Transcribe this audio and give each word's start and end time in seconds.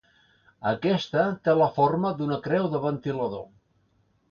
Aquesta 0.71 1.25
té 1.49 1.55
la 1.59 1.67
forma 1.77 2.15
d'una 2.23 2.41
creu 2.49 2.67
de 2.75 2.83
ventilador. 2.89 3.47